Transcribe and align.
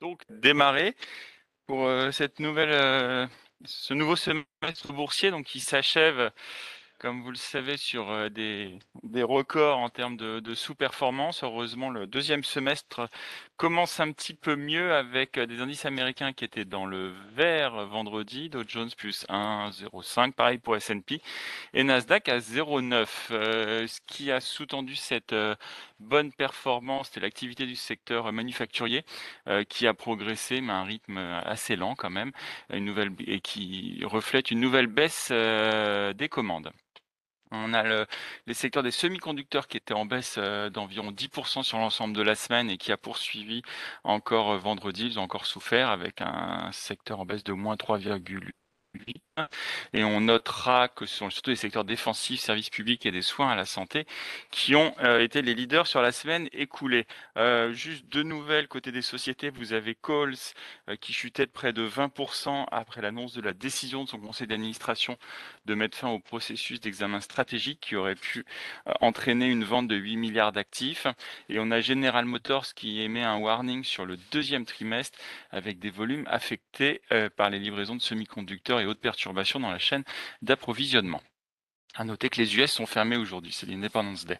donc 0.00 0.22
démarrer 0.28 0.94
pour 1.66 1.88
cette 2.12 2.40
nouvelle, 2.40 3.28
ce 3.64 3.94
nouveau 3.94 4.16
semestre 4.16 4.92
boursier. 4.92 5.30
Donc 5.30 5.46
qui 5.46 5.60
s'achève 5.60 6.30
comme 6.98 7.22
vous 7.22 7.30
le 7.30 7.36
savez, 7.36 7.76
sur 7.76 8.30
des, 8.30 8.78
des 9.10 9.22
records 9.22 9.78
en 9.78 9.88
termes 9.88 10.16
de, 10.16 10.54
sous-performance. 10.54 11.42
Heureusement, 11.42 11.90
le 11.90 12.06
deuxième 12.06 12.44
semestre 12.44 13.08
commence 13.56 14.00
un 14.00 14.12
petit 14.12 14.34
peu 14.34 14.56
mieux 14.56 14.94
avec 14.94 15.38
des 15.38 15.60
indices 15.60 15.84
américains 15.84 16.32
qui 16.32 16.44
étaient 16.44 16.64
dans 16.64 16.86
le 16.86 17.12
vert 17.34 17.86
vendredi, 17.86 18.48
Dow 18.48 18.62
Jones 18.66 18.90
plus 18.96 19.24
1,05, 19.28 20.32
pareil 20.32 20.58
pour 20.58 20.76
S&P, 20.76 21.20
et 21.74 21.84
Nasdaq 21.84 22.28
à 22.28 22.38
0,9. 22.38 23.06
ce 23.86 24.00
qui 24.06 24.30
a 24.30 24.40
sous-tendu 24.40 24.96
cette 24.96 25.34
bonne 26.00 26.32
performance, 26.32 27.10
c'est 27.12 27.20
l'activité 27.20 27.66
du 27.66 27.76
secteur 27.76 28.32
manufacturier 28.32 29.04
qui 29.68 29.86
a 29.86 29.94
progressé, 29.94 30.60
mais 30.60 30.72
à 30.72 30.76
un 30.76 30.84
rythme 30.84 31.18
assez 31.18 31.76
lent 31.76 31.94
quand 31.94 32.10
même, 32.10 32.32
et 32.70 33.40
qui 33.40 34.00
reflète 34.04 34.50
une 34.50 34.60
nouvelle 34.60 34.88
baisse 34.88 35.30
des 35.30 36.28
commandes. 36.28 36.72
On 37.50 37.72
a 37.74 37.82
le, 37.82 38.06
les 38.46 38.54
secteurs 38.54 38.82
des 38.82 38.90
semi-conducteurs 38.90 39.68
qui 39.68 39.76
étaient 39.76 39.94
en 39.94 40.06
baisse 40.06 40.36
euh, 40.38 40.70
d'environ 40.70 41.12
10% 41.12 41.62
sur 41.62 41.78
l'ensemble 41.78 42.14
de 42.16 42.22
la 42.22 42.34
semaine 42.34 42.70
et 42.70 42.76
qui 42.76 42.92
a 42.92 42.96
poursuivi 42.96 43.62
encore 44.04 44.52
euh, 44.52 44.58
vendredi. 44.58 45.06
Ils 45.06 45.18
ont 45.18 45.22
encore 45.22 45.46
souffert 45.46 45.90
avec 45.90 46.20
un 46.20 46.70
secteur 46.72 47.20
en 47.20 47.26
baisse 47.26 47.44
de 47.44 47.52
moins 47.52 47.76
3,8 47.76 48.52
et 49.92 50.02
on 50.04 50.20
notera 50.22 50.88
que 50.88 51.04
ce 51.04 51.16
sont 51.16 51.30
surtout 51.30 51.50
les 51.50 51.56
secteurs 51.56 51.84
défensifs, 51.84 52.40
services 52.40 52.70
publics 52.70 53.04
et 53.04 53.10
des 53.10 53.22
soins 53.22 53.50
à 53.50 53.54
la 53.54 53.66
santé 53.66 54.06
qui 54.50 54.74
ont 54.74 54.94
euh, 55.00 55.22
été 55.22 55.42
les 55.42 55.54
leaders 55.54 55.86
sur 55.86 56.00
la 56.00 56.12
semaine 56.12 56.48
écoulée. 56.52 57.06
Euh, 57.36 57.72
juste 57.72 58.06
deux 58.06 58.22
nouvelles 58.22 58.68
côté 58.68 58.92
des 58.92 59.02
sociétés. 59.02 59.50
Vous 59.50 59.72
avez 59.72 59.94
Coles 59.94 60.34
euh, 60.88 60.96
qui 60.96 61.12
chutait 61.12 61.46
de 61.46 61.50
près 61.50 61.72
de 61.72 61.86
20% 61.86 62.66
après 62.70 63.02
l'annonce 63.02 63.34
de 63.34 63.42
la 63.42 63.52
décision 63.52 64.04
de 64.04 64.08
son 64.08 64.18
conseil 64.18 64.46
d'administration 64.46 65.18
de 65.66 65.74
mettre 65.74 65.98
fin 65.98 66.08
au 66.08 66.18
processus 66.18 66.80
d'examen 66.80 67.20
stratégique 67.20 67.80
qui 67.80 67.96
aurait 67.96 68.14
pu 68.14 68.44
entraîner 69.00 69.46
une 69.46 69.64
vente 69.64 69.88
de 69.88 69.96
8 69.96 70.16
milliards 70.16 70.52
d'actifs. 70.52 71.06
Et 71.48 71.58
on 71.58 71.70
a 71.70 71.80
General 71.80 72.24
Motors 72.24 72.74
qui 72.74 73.02
émet 73.02 73.22
un 73.22 73.36
warning 73.36 73.84
sur 73.84 74.06
le 74.06 74.16
deuxième 74.30 74.64
trimestre 74.64 75.18
avec 75.50 75.78
des 75.78 75.90
volumes 75.90 76.24
affectés 76.28 77.02
par 77.36 77.50
les 77.50 77.58
livraisons 77.58 77.96
de 77.96 78.02
semi-conducteurs 78.02 78.80
et 78.80 78.86
autres 78.86 79.00
perturbations 79.00 79.25
dans 79.32 79.70
la 79.70 79.78
chaîne 79.78 80.04
d'approvisionnement. 80.42 81.22
À 81.98 82.04
noter 82.04 82.28
que 82.28 82.42
les 82.42 82.58
US 82.58 82.72
sont 82.72 82.84
fermés 82.84 83.16
aujourd'hui, 83.16 83.52
c'est 83.52 83.64
l'Independence 83.64 84.26
Day. 84.26 84.38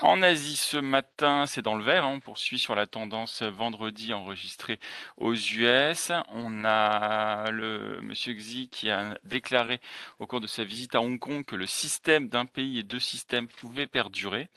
En 0.00 0.22
Asie, 0.22 0.54
ce 0.54 0.76
matin, 0.76 1.44
c'est 1.44 1.60
dans 1.60 1.74
le 1.74 1.82
vert. 1.82 2.04
Hein, 2.04 2.12
on 2.14 2.20
poursuit 2.20 2.60
sur 2.60 2.76
la 2.76 2.86
tendance 2.86 3.42
vendredi 3.42 4.12
enregistrée 4.12 4.78
aux 5.16 5.34
US. 5.34 6.12
On 6.28 6.64
a 6.64 7.50
le 7.50 8.00
monsieur 8.00 8.32
Xi 8.34 8.68
qui 8.68 8.90
a 8.90 9.18
déclaré 9.24 9.80
au 10.20 10.28
cours 10.28 10.40
de 10.40 10.46
sa 10.46 10.62
visite 10.62 10.94
à 10.94 11.00
Hong 11.00 11.18
Kong 11.18 11.44
que 11.44 11.56
le 11.56 11.66
système 11.66 12.28
d'un 12.28 12.46
pays 12.46 12.78
et 12.78 12.84
deux 12.84 13.00
systèmes 13.00 13.48
pouvait 13.48 13.88
perdurer. 13.88 14.48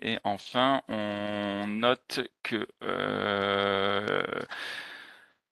Et 0.00 0.18
enfin, 0.24 0.80
on 0.88 1.66
note 1.68 2.20
que 2.42 2.66
euh, 2.82 4.22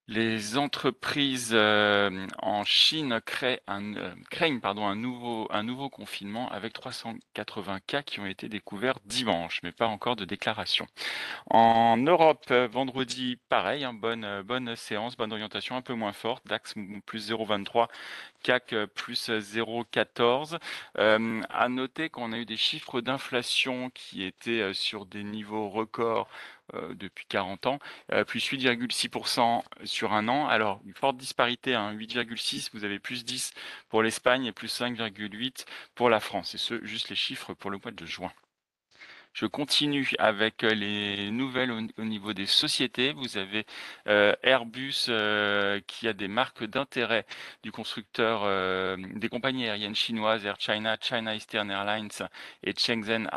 les 0.08 0.58
entreprises 0.58 1.52
euh, 1.52 2.26
en 2.38 2.64
Chine 2.64 3.20
créent 3.24 3.60
un, 3.66 3.94
euh, 3.94 4.14
craignent 4.30 4.60
un, 4.62 4.94
nouveau, 4.94 5.88
confinement 5.90 6.50
avec 6.50 6.72
380 6.72 7.80
cas 7.86 8.02
qui 8.02 8.18
ont 8.20 8.26
été 8.26 8.48
découverts 8.48 8.98
dimanche, 9.04 9.60
mais 9.62 9.72
pas 9.72 9.86
encore 9.86 10.16
de 10.16 10.24
déclaration. 10.24 10.86
En 11.46 11.96
Europe, 11.96 12.44
euh, 12.50 12.66
vendredi, 12.66 13.38
pareil, 13.48 13.84
hein, 13.84 13.94
bonne, 13.94 14.76
séance, 14.76 15.16
bonne 15.16 15.32
orientation, 15.32 15.76
un 15.76 15.82
peu 15.82 15.94
moins 15.94 16.12
forte. 16.12 16.46
DAX 16.46 16.74
plus 17.06 17.30
0,23, 17.30 17.88
CAC 18.42 18.74
plus 18.94 19.30
0,14. 19.30 20.58
à 20.96 21.68
noter 21.68 22.10
qu'on 22.10 22.32
a 22.32 22.38
eu 22.38 22.44
des 22.44 22.56
chiffres 22.56 23.00
d'inflation 23.00 23.90
qui 23.90 24.24
étaient 24.24 24.74
sur 24.74 25.06
des 25.06 25.22
niveaux 25.22 25.68
records 25.68 26.28
euh, 26.61 26.61
depuis 26.94 27.26
40 27.26 27.66
ans, 27.66 27.78
euh, 28.12 28.24
plus 28.24 28.46
8,6% 28.46 29.62
sur 29.84 30.12
un 30.12 30.28
an. 30.28 30.46
Alors, 30.48 30.80
une 30.86 30.94
forte 30.94 31.16
disparité, 31.16 31.74
hein, 31.74 31.92
8,6, 31.92 32.70
vous 32.72 32.84
avez 32.84 32.98
plus 32.98 33.24
10 33.24 33.52
pour 33.88 34.02
l'Espagne 34.02 34.46
et 34.46 34.52
plus 34.52 34.68
5,8 34.68 35.64
pour 35.94 36.10
la 36.10 36.20
France. 36.20 36.54
Et 36.54 36.58
ce, 36.58 36.84
juste 36.84 37.08
les 37.08 37.16
chiffres 37.16 37.54
pour 37.54 37.70
le 37.70 37.78
mois 37.78 37.92
de 37.92 38.06
juin. 38.06 38.32
Je 39.32 39.46
continue 39.46 40.10
avec 40.18 40.62
euh, 40.62 40.74
les 40.74 41.30
nouvelles 41.30 41.72
au, 41.72 42.04
niveau 42.04 42.34
des 42.34 42.46
sociétés. 42.46 43.12
Vous 43.12 43.38
avez 43.38 43.64
euh, 44.06 44.34
Airbus 44.42 45.06
euh, 45.08 45.80
qui 45.86 46.06
a 46.06 46.12
des 46.12 46.28
marques 46.28 46.64
d'intérêt 46.64 47.24
du 47.62 47.72
constructeur 47.72 48.42
des 48.98 49.28
compagnies 49.28 49.64
aériennes 49.68 49.94
chinoises 49.94 50.44
Air 50.44 50.56
China, 50.58 50.96
China 51.00 51.34
Eastern 51.34 51.70
Airlines 51.70 52.10
et 52.62 52.74
Shenzhen 52.76 53.28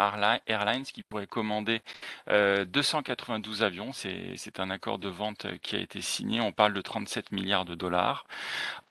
Airlines 0.48 0.84
qui 0.84 1.04
pourraient 1.04 1.28
commander 1.28 1.82
292 2.28 3.64
avions. 3.64 3.92
C'est 3.94 4.60
un 4.60 4.70
accord 4.70 5.00
de 5.00 5.10
vente 5.10 5.48
qui 5.62 5.76
a 5.76 5.80
été 5.80 6.02
signé. 6.02 6.42
On 6.42 6.52
parle 6.52 6.74
de 6.74 6.82
37 6.82 7.32
milliards 7.32 7.66
de 7.66 7.76
dollars. 7.76 8.26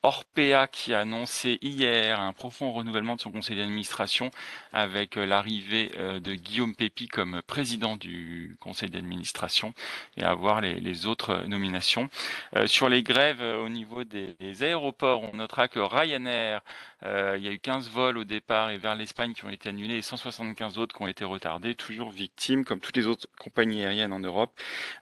Orpea 0.04 0.69
qui 0.69 0.92
a 0.92 1.00
annoncé 1.00 1.59
hier 1.62 2.20
un 2.20 2.32
profond 2.32 2.72
renouvellement 2.72 3.16
de 3.16 3.22
son 3.22 3.32
conseil 3.32 3.56
d'administration 3.56 4.31
avec 4.72 5.16
l'arrivée 5.16 5.91
de 6.20 6.34
Guillaume 6.34 6.75
Pépi 6.75 7.09
comme 7.09 7.41
président 7.47 7.97
du 7.97 8.56
conseil 8.60 8.91
d'administration 8.91 9.72
et 10.16 10.22
à 10.22 10.34
voir 10.34 10.60
les, 10.60 11.06
autres 11.06 11.44
nominations. 11.47 12.09
Euh, 12.56 12.66
sur 12.66 12.88
les 12.88 13.03
grèves 13.03 13.43
euh, 13.43 13.64
au 13.64 13.69
niveau 13.69 14.04
des, 14.04 14.37
aéroports, 14.62 15.22
on 15.22 15.37
notera 15.37 15.69
que 15.69 15.81
Ryanair, 15.81 16.60
euh, 17.04 17.37
il 17.38 17.44
y 17.44 17.48
a 17.48 17.53
eu 17.53 17.59
15 17.59 17.91
vols 17.91 18.19
au 18.19 18.25
départ 18.25 18.70
et 18.70 18.78
vers 18.78 18.94
l'Espagne 18.94 19.34
qui 19.34 19.44
ont 19.44 19.50
été 19.50 19.69
annulés 19.69 19.97
et 19.97 20.03
175 20.03 20.78
autres 20.78 20.94
qui 20.94 21.03
ont 21.03 21.06
été 21.06 21.25
retardés, 21.25 21.75
toujours 21.75 22.10
victimes, 22.10 22.64
comme 22.64 22.81
toutes 22.81 22.97
les 22.97 23.06
autres 23.06 23.26
compagnies 23.38 23.84
aériennes 23.84 24.12
en 24.12 24.20
Europe, 24.20 24.53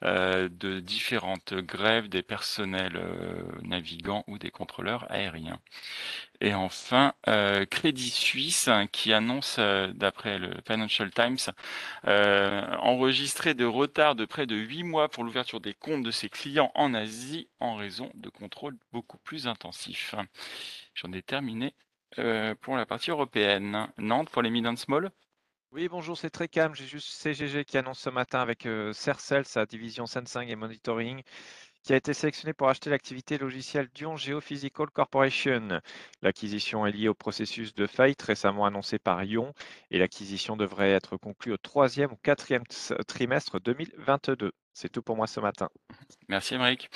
de 0.02 0.80
différentes 0.80 1.54
grèves 1.54 2.08
des 2.08 2.22
personnels 2.22 3.00
navigants 3.62 4.24
ou 4.26 4.38
des 4.38 4.50
contrôleurs 4.50 4.91
aériens. 5.08 5.60
Et 6.40 6.54
enfin, 6.54 7.14
euh, 7.28 7.64
Crédit 7.66 8.10
Suisse 8.10 8.68
qui 8.90 9.12
annonce, 9.12 9.56
euh, 9.60 9.92
d'après 9.94 10.40
le 10.40 10.50
Financial 10.66 11.08
Times, 11.12 11.38
euh, 12.08 12.66
enregistrer 12.78 13.54
de 13.54 13.64
retard 13.64 14.16
de 14.16 14.24
près 14.24 14.46
de 14.46 14.56
8 14.56 14.82
mois 14.82 15.08
pour 15.08 15.22
l'ouverture 15.22 15.60
des 15.60 15.72
comptes 15.72 16.02
de 16.02 16.10
ses 16.10 16.28
clients 16.28 16.72
en 16.74 16.94
Asie 16.94 17.48
en 17.60 17.76
raison 17.76 18.10
de 18.14 18.28
contrôles 18.28 18.76
beaucoup 18.92 19.18
plus 19.18 19.46
intensifs. 19.46 20.16
J'en 20.94 21.12
ai 21.12 21.22
terminé 21.22 21.74
pour 22.60 22.76
la 22.76 22.86
partie 22.86 23.10
européenne. 23.10 23.88
Nantes 23.98 24.28
pour 24.30 24.42
les 24.42 24.50
mid 24.50 24.76
small 24.76 25.10
oui, 25.72 25.88
bonjour, 25.88 26.18
c'est 26.18 26.28
très 26.28 26.48
calme. 26.48 26.74
J'ai 26.74 26.86
juste 26.86 27.08
CGG 27.08 27.64
qui 27.64 27.78
annonce 27.78 28.00
ce 28.00 28.10
matin 28.10 28.40
avec 28.40 28.68
Cercel, 28.92 29.46
sa 29.46 29.64
division 29.64 30.04
Sensing 30.04 30.46
et 30.50 30.54
Monitoring, 30.54 31.22
qui 31.82 31.92
a 31.92 31.96
été 31.96 32.14
sélectionné 32.14 32.52
pour 32.52 32.68
acheter 32.68 32.90
l'activité 32.90 33.38
logicielle 33.38 33.88
Dion 33.94 34.16
Geophysical 34.16 34.90
Corporation. 34.90 35.80
L'acquisition 36.22 36.86
est 36.86 36.92
liée 36.92 37.08
au 37.08 37.14
processus 37.14 37.74
de 37.74 37.86
faillite 37.86 38.22
récemment 38.22 38.66
annoncé 38.66 38.98
par 38.98 39.22
Ion 39.24 39.52
et 39.90 39.98
l'acquisition 39.98 40.56
devrait 40.56 40.92
être 40.92 41.16
conclue 41.16 41.52
au 41.52 41.56
troisième 41.56 42.12
ou 42.12 42.16
quatrième 42.16 42.64
trimestre 43.06 43.60
2022. 43.60 44.52
C'est 44.72 44.90
tout 44.90 45.02
pour 45.02 45.16
moi 45.16 45.26
ce 45.26 45.40
matin. 45.40 45.68
Merci 46.28 46.54
Émeric. 46.54 46.88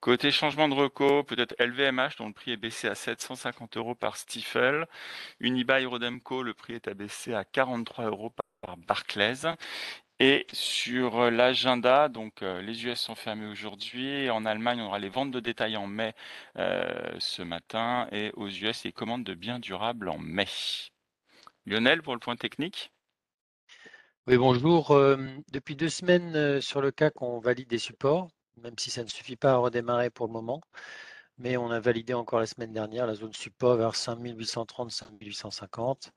Côté 0.00 0.32
changement 0.32 0.68
de 0.68 0.74
reco, 0.74 1.22
peut-être 1.22 1.54
LVMH, 1.60 2.16
dont 2.18 2.26
le 2.26 2.32
prix 2.32 2.50
est 2.50 2.56
baissé 2.56 2.88
à 2.88 2.96
750 2.96 3.76
euros 3.76 3.94
par 3.94 4.16
Stifel. 4.16 4.88
Unibail 5.38 5.86
Rodemco, 5.86 6.42
le 6.42 6.54
prix 6.54 6.74
est 6.74 6.88
abaissé 6.88 7.34
à 7.34 7.44
43 7.44 8.06
euros 8.06 8.30
par 8.30 8.76
Barclays. 8.78 9.54
Et 10.24 10.46
sur 10.52 11.32
l'agenda, 11.32 12.08
donc 12.08 12.42
euh, 12.42 12.62
les 12.62 12.86
US 12.86 13.00
sont 13.00 13.16
fermés 13.16 13.48
aujourd'hui. 13.48 14.30
En 14.30 14.46
Allemagne, 14.46 14.80
on 14.80 14.86
aura 14.86 15.00
les 15.00 15.08
ventes 15.08 15.32
de 15.32 15.40
détail 15.40 15.76
en 15.76 15.88
mai 15.88 16.14
euh, 16.58 17.16
ce 17.18 17.42
matin 17.42 18.06
et 18.12 18.30
aux 18.36 18.46
US, 18.46 18.84
les 18.84 18.92
commandes 18.92 19.24
de 19.24 19.34
biens 19.34 19.58
durables 19.58 20.08
en 20.08 20.20
mai. 20.20 20.46
Lionel, 21.66 22.02
pour 22.02 22.14
le 22.14 22.20
point 22.20 22.36
technique 22.36 22.92
Oui, 24.28 24.36
bonjour. 24.36 24.92
Euh, 24.92 25.16
depuis 25.50 25.74
deux 25.74 25.88
semaines, 25.88 26.60
sur 26.60 26.80
le 26.80 26.92
CAC, 26.92 27.20
on 27.20 27.40
valide 27.40 27.68
des 27.68 27.78
supports, 27.78 28.28
même 28.62 28.78
si 28.78 28.92
ça 28.92 29.02
ne 29.02 29.08
suffit 29.08 29.34
pas 29.34 29.54
à 29.54 29.56
redémarrer 29.56 30.10
pour 30.10 30.28
le 30.28 30.32
moment. 30.32 30.60
Mais 31.38 31.56
on 31.56 31.72
a 31.72 31.80
validé 31.80 32.14
encore 32.14 32.38
la 32.38 32.46
semaine 32.46 32.72
dernière 32.72 33.08
la 33.08 33.14
zone 33.14 33.32
support 33.32 33.74
vers 33.74 33.96
5830, 33.96 34.92
5850. 34.92 36.12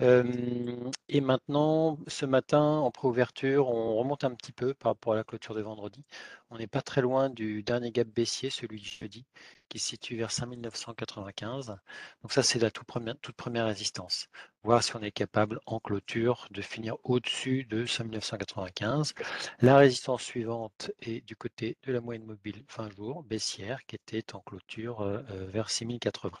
Et 0.00 1.20
maintenant, 1.20 1.98
ce 2.08 2.26
matin, 2.26 2.60
en 2.60 2.90
préouverture, 2.90 3.68
on 3.68 3.96
remonte 3.96 4.24
un 4.24 4.34
petit 4.34 4.52
peu 4.52 4.74
par 4.74 4.92
rapport 4.92 5.12
à 5.12 5.16
la 5.16 5.24
clôture 5.24 5.54
de 5.54 5.62
vendredi. 5.62 6.04
On 6.50 6.58
n'est 6.58 6.66
pas 6.66 6.82
très 6.82 7.00
loin 7.00 7.30
du 7.30 7.62
dernier 7.62 7.92
gap 7.92 8.08
baissier, 8.08 8.50
celui 8.50 8.80
du 8.80 8.88
jeudi, 8.88 9.24
qui 9.68 9.78
se 9.78 9.90
situe 9.90 10.16
vers 10.16 10.32
5995. 10.32 11.76
Donc 12.22 12.32
ça, 12.32 12.42
c'est 12.42 12.58
la 12.58 12.72
toute 12.72 12.86
première, 12.86 13.66
résistance. 13.66 14.26
Voir 14.64 14.82
si 14.82 14.96
on 14.96 15.02
est 15.02 15.12
capable, 15.12 15.60
en 15.66 15.78
clôture, 15.78 16.48
de 16.50 16.60
finir 16.60 16.96
au-dessus 17.04 17.64
de 17.64 17.86
5995. 17.86 19.14
La 19.60 19.76
résistance 19.76 20.22
suivante 20.22 20.90
est 21.02 21.20
du 21.20 21.36
côté 21.36 21.78
de 21.84 21.92
la 21.92 22.00
moyenne 22.00 22.24
mobile 22.24 22.64
fin 22.66 22.90
jour, 22.90 23.22
baissière, 23.22 23.84
qui 23.86 23.94
était 23.94 24.34
en 24.34 24.40
clôture 24.40 25.04
vers 25.28 25.70
6080. 25.70 26.36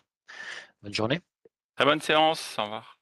Bonne 0.82 0.94
journée. 0.94 1.20
Très 1.76 1.84
bonne 1.84 2.00
séance. 2.00 2.56
Au 2.58 2.64
revoir. 2.64 2.98